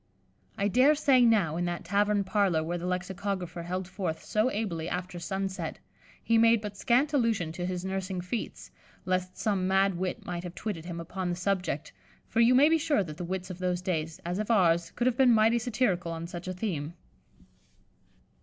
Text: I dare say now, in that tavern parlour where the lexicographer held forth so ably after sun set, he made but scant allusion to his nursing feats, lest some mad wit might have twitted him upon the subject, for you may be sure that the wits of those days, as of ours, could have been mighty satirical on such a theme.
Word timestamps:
I 0.57 0.67
dare 0.67 0.95
say 0.95 1.23
now, 1.23 1.57
in 1.57 1.65
that 1.65 1.85
tavern 1.85 2.23
parlour 2.23 2.63
where 2.63 2.79
the 2.79 2.87
lexicographer 2.87 3.61
held 3.61 3.87
forth 3.87 4.23
so 4.23 4.49
ably 4.49 4.89
after 4.89 5.19
sun 5.19 5.47
set, 5.47 5.77
he 6.23 6.39
made 6.39 6.59
but 6.59 6.75
scant 6.75 7.13
allusion 7.13 7.51
to 7.51 7.67
his 7.67 7.85
nursing 7.85 8.19
feats, 8.19 8.71
lest 9.05 9.37
some 9.37 9.67
mad 9.67 9.93
wit 9.99 10.25
might 10.25 10.41
have 10.43 10.55
twitted 10.55 10.85
him 10.85 10.99
upon 10.99 11.29
the 11.29 11.35
subject, 11.35 11.93
for 12.27 12.39
you 12.39 12.55
may 12.55 12.67
be 12.67 12.79
sure 12.79 13.03
that 13.03 13.17
the 13.17 13.23
wits 13.23 13.51
of 13.51 13.59
those 13.59 13.83
days, 13.83 14.19
as 14.25 14.39
of 14.39 14.49
ours, 14.49 14.89
could 14.89 15.05
have 15.05 15.17
been 15.17 15.31
mighty 15.35 15.59
satirical 15.59 16.11
on 16.11 16.25
such 16.25 16.47
a 16.47 16.53
theme. 16.53 16.95